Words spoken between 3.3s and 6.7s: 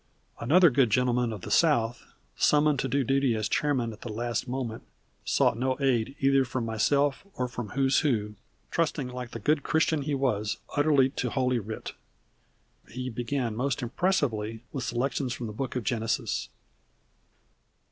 as chairman at the last moment, sought no aid either from